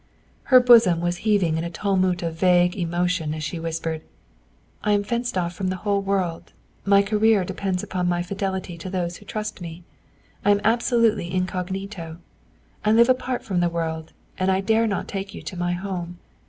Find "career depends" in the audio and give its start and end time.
7.03-7.83